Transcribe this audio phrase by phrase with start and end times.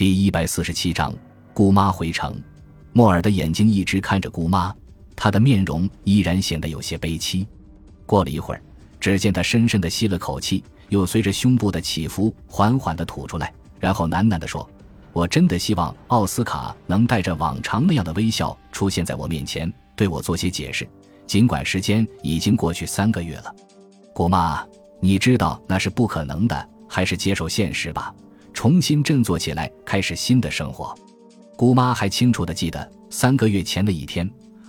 [0.00, 1.12] 第一百四十七章，
[1.52, 2.34] 姑妈回城。
[2.94, 4.74] 莫尔的眼睛一直看着姑妈，
[5.14, 7.46] 她的面容依然显得有些悲戚。
[8.06, 8.62] 过了一会儿，
[8.98, 14.66] 只见她深深地吸了口气，又随着胸部的起伏缓缓地吐出来，然后喃喃地说
[15.12, 20.88] ：“我真的希望奥斯卡能带着往常那样的微笑出现在我面前，对我做些解释。
[21.26, 23.54] 尽管时间已经过去三个月了，
[24.14, 24.66] 姑妈，
[24.98, 28.10] 你知道那是不可能的，还是接受现实吧。”
[28.52, 30.94] 重新振作起来，开始新的生活。
[31.56, 34.28] 姑妈还清楚地记得三个月前的一天，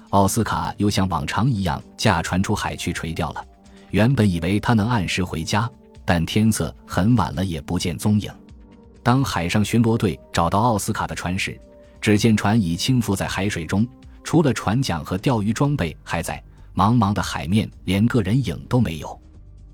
[0.09, 3.45] 奥斯卡又像往常一样驾船出海去垂钓了。
[3.91, 5.69] 原本以为他能按时回家，
[6.05, 8.31] 但天色很晚了，也不见踪影。
[9.03, 11.59] 当海上巡逻队找到奥斯卡的船时，
[11.99, 13.87] 只见船已倾覆在海水中，
[14.23, 16.43] 除了船桨和钓鱼装备还在，
[16.75, 19.19] 茫茫的海面连个人影都没有。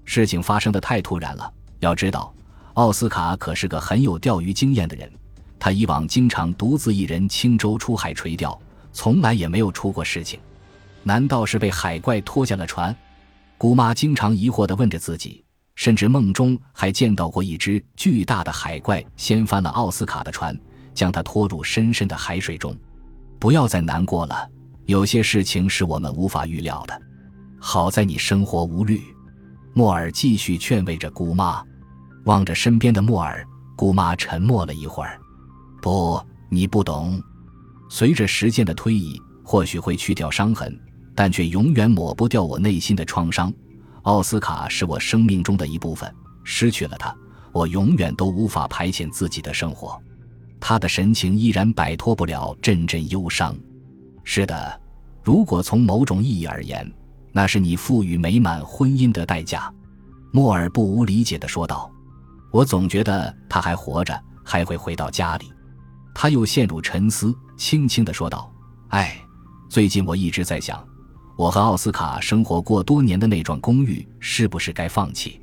[0.05, 2.33] 事情发生的太突然了，要知道。
[2.77, 5.12] 奥斯卡可是个很有钓鱼经验的人，
[5.58, 8.58] 他以往经常独自一人轻舟出海垂钓，
[8.94, 10.39] 从来也没有出过事情。
[11.02, 12.95] 难道是被海怪拖下了船？
[13.58, 20.56] 姑妈经常疑惑地问着自己，甚至梦中还见到过一只巨大的海怪掀翻了奥斯卡的船，
[20.94, 22.78] 将他拖入深深的海水中。
[23.39, 24.47] 不要再难过了，
[24.86, 27.02] 有些事情是我们无法预料的。
[27.59, 29.02] 好在你生活无虑。
[29.73, 31.64] 莫尔继续劝慰着姑妈。
[32.28, 33.47] 望着身边的莫尔，
[33.78, 35.17] 姑妈沉默了一会儿。
[35.81, 37.22] 不，你不懂。
[37.89, 40.78] 随着时间的推移，或许会去掉伤痕，
[41.16, 43.52] 但却永远抹不掉我内心的创伤。
[44.02, 47.16] 奥斯卡是我生命中的一部分，失去了他，
[47.53, 49.97] 我永远都无法排遣自己的生活。
[50.59, 53.56] 他的神情依然摆脱不了阵阵忧伤。
[54.25, 54.81] 是的，
[55.23, 56.91] 如果从某种意义而言，
[57.31, 59.73] 那是你赋予美满婚姻的代价。
[60.34, 61.89] 莫尔不无理解地说道。
[62.58, 65.53] 我总觉得他还活着，还会回到家里。
[66.16, 68.52] 他又陷入沉思，轻轻地说道
[68.89, 69.16] ：“哎，
[69.69, 70.83] 最近我一直在想，
[71.35, 75.40] 我和奥斯卡生活过多年的那幢公寓是不是该放弃？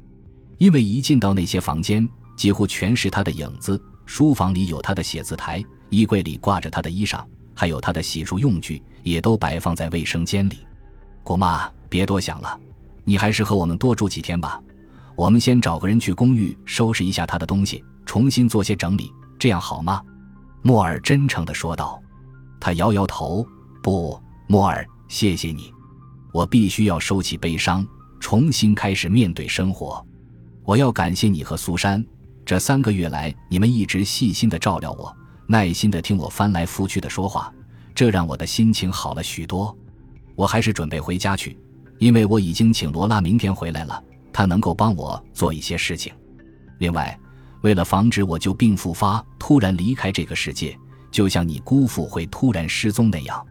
[0.58, 3.80] 因为一进到那些房间，几乎全是他的影子。
[4.06, 10.66] 书房里有他的写字台，衣柜里挂着他的衣裳，还有他的洗漱用具，也都摆放在卫生间里。
[11.22, 12.58] 姑妈，别多想了，
[13.04, 14.60] 你还是和我们多住几天吧。”
[15.16, 20.02] 我们先找个人去公寓收拾一下他的东西，重新做些整理，这样好吗？”
[20.62, 22.00] 莫尔真诚地说道。
[22.60, 23.46] 他摇摇头
[23.82, 25.70] ：“不，莫尔，谢谢你。
[26.32, 27.86] 我必须要收起悲伤，
[28.18, 30.04] 重新开始面对生活。
[30.64, 32.02] 我要感谢你和苏珊，
[32.44, 35.14] 这三个月来你们一直细心地照料我，
[35.46, 37.52] 耐心地听我翻来覆去的说话，
[37.94, 39.76] 这让我的心情好了许多。
[40.34, 41.58] 我还是准备回家去，
[41.98, 44.02] 因为我已经请罗拉明天回来了。”
[44.34, 46.12] 他能够帮我做一些事情。
[46.78, 47.18] 另外，
[47.62, 50.76] 为了防止我旧病复发，突然离开这个世界，
[51.10, 53.46] 就像你姑父会突然失踪那样，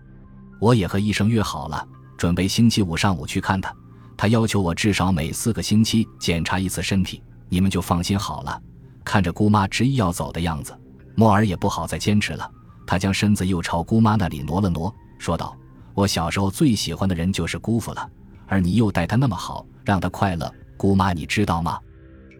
[0.60, 3.74] 我也和医生约好了，准备星期五上午去看他。
[4.18, 7.24] 他要求我至少每四个星期检查一次身体。
[7.50, 8.62] 你们就放心好了。
[9.06, 10.76] 看着姑妈执意要走的样子，
[11.16, 12.50] 莫尔也不好再坚持了。
[12.88, 15.56] 他将身子又朝姑妈那里挪了挪，说道
[15.94, 18.10] ：“我小时候最喜欢的人就是姑父了，
[18.48, 20.52] 而你又待他那么好，让他快乐。”
[20.84, 21.80] 姑妈，你知道吗？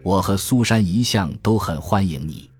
[0.02, 2.50] 我和苏珊一向都很欢迎你。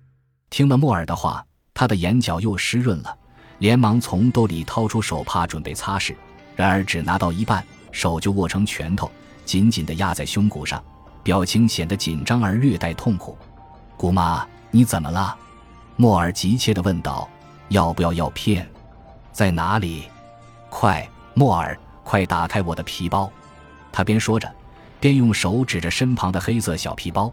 [0.49, 3.15] 听了莫尔的话，他的眼角又湿润了，
[3.59, 6.15] 连忙从兜里掏出手帕准备擦拭，
[6.55, 9.11] 然而只拿到一半，手就握成拳头，
[9.45, 10.83] 紧紧地压在胸骨上，
[11.21, 13.37] 表情显得紧张而略带痛苦。
[13.95, 15.37] 姑妈，你怎么了？
[15.97, 17.29] 莫尔急切地问道。
[17.69, 18.67] 要不要药片？
[19.31, 20.05] 在哪里？
[20.67, 23.31] 快，莫尔，快打开我的皮包！
[23.91, 24.51] 他边说着。
[24.99, 27.31] 便用手指着身旁的黑色小皮包，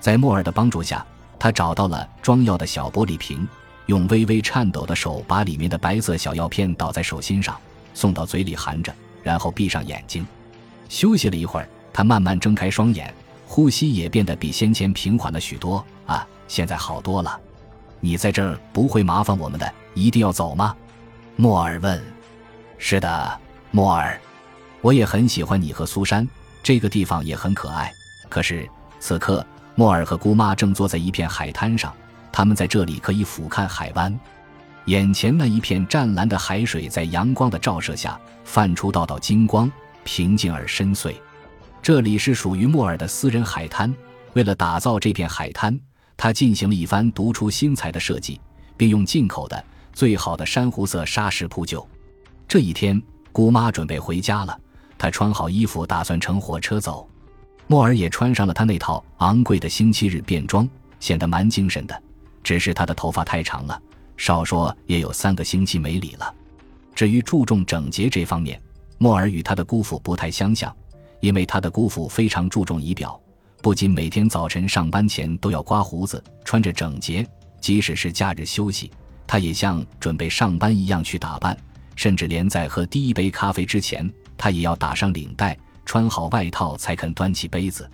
[0.00, 1.04] 在莫尔的帮助下，
[1.38, 3.46] 他找到了装药的小玻璃瓶，
[3.86, 7.58] 用微微颤抖的手把里面的白色小药片倒在手心上，
[7.94, 10.26] 送到嘴里含着，然后闭上眼睛，
[10.88, 13.12] 休息了一会儿，他慢慢睁开双眼，
[13.46, 15.84] 呼吸也变得比先前平缓了许多。
[16.06, 17.38] 啊，现在好多了。
[18.00, 20.74] 你在这儿不会麻烦我们的，一定要走吗？
[21.36, 22.02] 莫尔问。
[22.78, 23.40] 是的，
[23.70, 24.20] 莫尔，
[24.80, 26.28] 我也很喜欢你和苏珊。
[26.62, 27.92] 这个地方也很可爱，
[28.28, 28.68] 可是
[29.00, 29.44] 此刻
[29.74, 31.92] 莫尔和姑妈正坐在一片海滩上，
[32.30, 34.16] 他们在这里可以俯瞰海湾，
[34.84, 39.70] 眼前那一片湛蓝的海水在阳光的照射下泛出道道金光，
[40.04, 41.14] 平静而深邃。
[41.82, 43.92] 这里是属于莫尔的私人海滩，
[44.34, 45.76] 为了打造这片海滩，
[46.16, 48.40] 他进行了一番独出心裁的设计，
[48.76, 51.84] 并用进口的最好的珊瑚色沙石铺就。
[52.46, 54.56] 这一天，姑妈准备回家了。
[55.02, 57.10] 他穿好衣服，打算乘火车走。
[57.66, 60.68] 莫尔也穿上了他那套昂贵的星期日便装，
[61.00, 62.02] 显得蛮精神的。
[62.44, 63.82] 只是他的头发太长了，
[64.16, 66.32] 少说也有三个星期没理了。
[66.94, 68.62] 至于注重整洁这方面，
[68.96, 70.72] 莫尔与他的姑父不太相像，
[71.18, 73.20] 因为他的姑父非常注重仪表，
[73.60, 77.26] 不仅每天早晨上班前都要刮胡子，穿着整洁，
[77.60, 78.88] 即使是假日休息，
[79.26, 81.58] 他也像准备上班一样去打扮，
[81.96, 87.88] 甚至连在喝第一杯咖啡之前，他也要打上领带，穿好外套才肯端起杯子。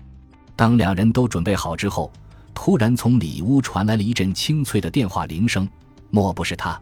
[0.57, 2.13] 当两人都准备好之后，
[2.55, 5.69] 突然从里屋传来了一阵清脆的电话铃声，
[6.11, 6.81] 莫不是他？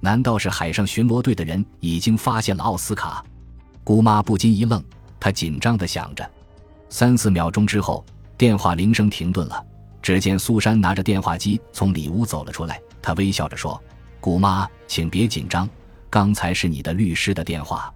[0.00, 3.24] 难道是海上巡逻队的人已经发现了奥斯卡？
[3.82, 4.82] 姑妈不禁一愣，
[5.18, 6.30] 她紧张地想着。
[6.88, 8.04] 三四秒钟之后，
[8.36, 9.64] 电话铃声停顿了。
[10.00, 13.82] 只见苏珊拿着电话机从里屋走了出来，她微笑着说
[14.20, 15.68] ：“姑妈，请别紧张，
[16.08, 17.92] 刚才是你的律师的电话。”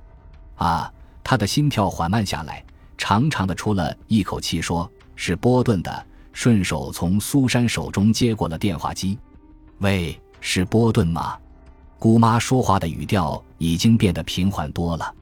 [0.56, 0.92] 啊！
[1.24, 2.64] 他的心跳缓慢下来，
[2.98, 9.18] 长长的出了一口气，说：“是波顿的。”顺手从苏珊手中接过了电话机。
[9.78, 11.38] “喂，是波顿吗？”
[11.98, 15.14] 姑妈说话的语调已经变得平缓多了。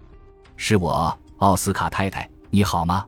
[0.57, 3.05] 是我，奥斯卡太太，你好吗？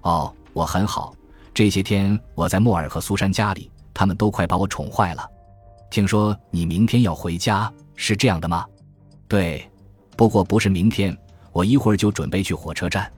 [0.00, 1.14] 哦，我很好。
[1.52, 5.24] 这些天我在莫尔和苏珊家里，他们都快把我宠坏了。
[5.90, 8.66] 听说你明天要回家，是这样的吗？
[9.28, 9.70] 对，
[10.16, 11.16] 不过不是明天，
[11.54, 13.10] 我一会儿就准备去火车站。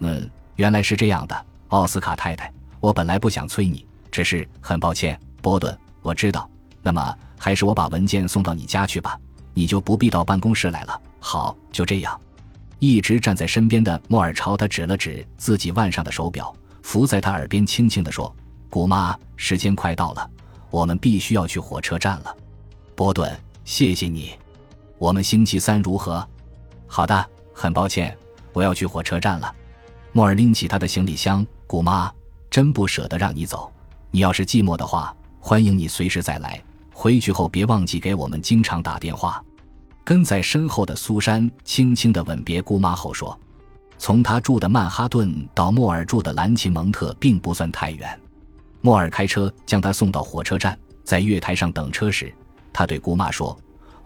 [0.00, 6.48] 嗯，原来是这样的，奥斯卡太太，我本来不想催你，只是很抱歉，波顿，我知道。
[6.82, 9.18] 那么还是我把文件送到你家去吧。
[9.54, 11.00] 你就不必到办公室来了。
[11.20, 12.20] 好，就这样。
[12.78, 18.34] 一直站在身边的莫尔朝他指了指自己腕上的手表，伏在他耳边轻轻地说
[18.68, 20.30] ：“姑妈，时间快到了，
[20.70, 22.36] 我们必须要去火车站了。”
[22.94, 23.34] 波顿，
[23.64, 24.32] 谢谢你。
[24.98, 26.26] 我们星期三如何？
[26.86, 27.26] 好的。
[27.60, 28.16] 很抱歉，
[28.54, 29.54] 我要去火车站了。
[30.12, 31.46] 莫尔拎起他的行李箱。
[31.66, 32.10] 姑妈，
[32.48, 33.70] 真不舍得让你走。
[34.10, 36.58] 你要是寂寞的话，欢迎你随时再来。
[36.90, 39.44] 回去后别忘记给我们经常打电话。
[40.02, 43.38] 跟在身后的苏珊轻轻地吻别姑妈后说
[43.98, 48.18] ：“从她住的曼哈顿到莫尔住的兰奇蒙特并不算太远。”
[48.80, 52.34] 莫尔开车将她送到火车站，在月台上等车时，
[52.72, 53.54] 他对姑妈说：“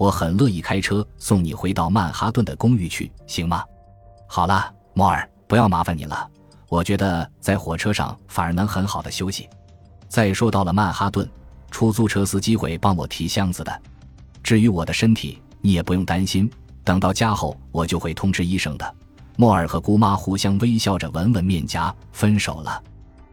[0.05, 3.65] 我很乐意开车送你回到曼哈顿的公寓去，行吗？”
[4.29, 6.29] 好了，莫尔，不要麻烦你了。
[6.69, 9.49] 我觉得在火车上反而能很好的休息。
[10.07, 11.27] 再说到了曼哈顿。
[11.71, 13.83] 出租车司机会帮我提箱子的，
[14.45, 16.49] 至于我的身体，你也不用担心。
[16.85, 18.95] 等到家后，我就会通知医生的。
[19.35, 22.81] 莫尔和姑妈互相微笑着吻吻面颊，分手了。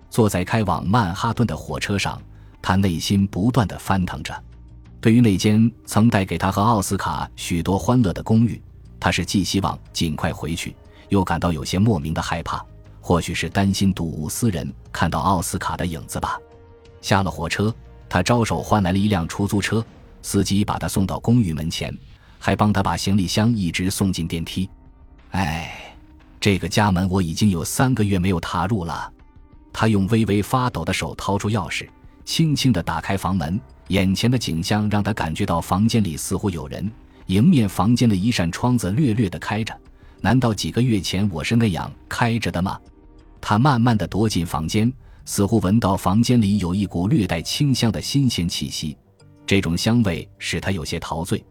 [0.10, 2.20] 坐在开往曼哈顿的火车上，
[2.64, 4.34] 他内心不断的翻腾着。
[5.02, 8.62] 对于那间曾带给他和奥斯卡许多欢乐的公寓，
[9.00, 10.76] 他是既希望尽快回去，
[11.10, 12.64] 又感到有些莫名的害怕。
[13.02, 16.40] 或许是担心睹物思人，看到奥斯卡的影子吧。
[17.02, 17.74] 下了火车。
[18.08, 19.82] 他招手换来了一辆出租车，
[20.22, 21.98] 司机把他送到公寓门前，
[22.38, 24.70] 还帮他把行李箱一直送进电梯。
[25.30, 25.96] 哎，
[26.38, 29.10] 这个家门我已经有三个月没有踏入了。
[29.72, 31.88] 他用微微发抖的手掏出钥匙，
[32.26, 33.60] 轻轻地打开房门。
[33.88, 36.90] 眼前的景象让他感觉到房间里似乎有人。
[37.28, 39.78] 迎面房间的一扇窗子略略地开着，
[40.22, 42.80] 难道几个月前我是那样开着的吗？
[43.40, 44.92] 他慢慢地躲进房间。
[45.24, 48.98] 似乎闻到房间里有一股略带清香的新鲜气息，
[49.46, 51.44] 这种香味使他有些陶醉。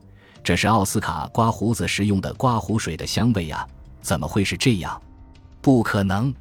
[0.42, 3.66] 这是奥斯卡刮胡子时用的刮胡水的香味啊！
[4.02, 5.00] 怎么会是这样？
[5.60, 6.34] 不可能！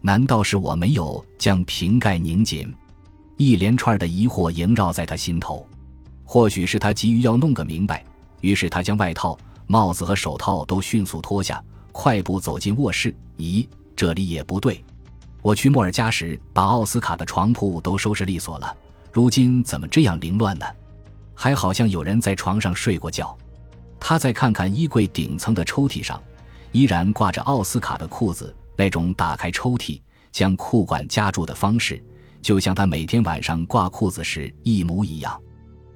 [0.00, 2.74] 难道是我没有将瓶盖拧紧？
[3.36, 5.66] 一连串的疑惑萦绕在他心头。
[6.24, 8.04] 或许是他急于要弄个明白，
[8.40, 11.62] 于是他将外套、帽子和手套都迅速脱下，
[11.92, 13.14] 快步走进卧室。
[13.38, 14.82] 咦，这里也不对。
[15.42, 18.74] 我去莫尔家时，把奥斯卡的床铺都收拾利索了，
[19.12, 20.66] 如今怎么这样凌乱呢？
[21.34, 23.36] 还好像有人在床上睡过觉。
[24.00, 26.22] 他再看看衣柜顶层的抽屉上，
[26.72, 30.00] 依然挂着奥斯卡的裤子，那种打开抽屉
[30.32, 32.02] 将裤管夹住的方式，
[32.44, 35.40] 就像他每天晚上挂裤子时一模一样。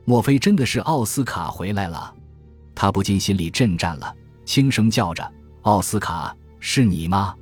[0.06, 2.10] 莫非真的是奥斯卡回来了？
[2.74, 5.30] 他不禁心里震颤了，轻声叫着
[5.62, 7.34] ：“奥斯卡，是你吗？”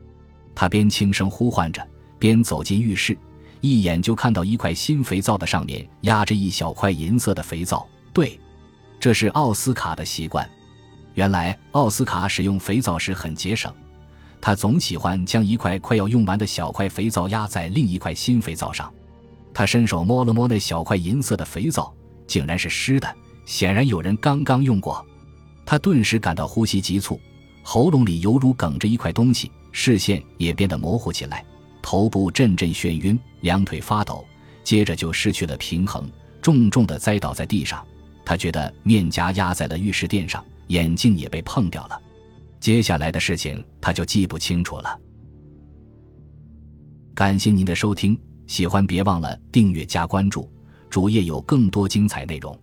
[0.57, 1.81] 他边轻声呼唤着。
[2.19, 3.17] 边走进浴室，
[3.61, 7.87] 一眼就看到一块新肥皂的上面压着一小块银色的肥皂。
[8.13, 8.41] 对，
[8.99, 10.49] 这是奥斯卡的习惯。
[11.13, 13.73] 原来奥斯卡使用肥皂时很节省，
[14.41, 18.93] 他总喜欢将一块快要用完的小块肥皂压在另一块新肥皂上。
[19.53, 21.93] 他伸手摸了摸那小块银色的肥皂，
[22.27, 25.05] 竟然是湿的，显然有人刚刚用过。
[25.65, 27.21] 他顿时感到呼吸急促，
[27.63, 31.45] 喉咙里犹如梗着一块东西，视线也变得模糊起来。
[31.83, 34.25] 头部阵阵眩晕，两腿发抖，
[34.63, 36.09] 接着就失去了平衡，
[36.43, 37.85] 重重的栽倒在地上。
[38.25, 42.01] 他觉得面颊压在了浴室垫上，眼镜也被碰掉了。
[42.67, 45.01] 接下来的事情他就记不清楚了。
[47.15, 50.51] 感谢您的收听，喜欢别忘了订阅加关注，
[50.91, 52.61] 主页有更多精彩内容。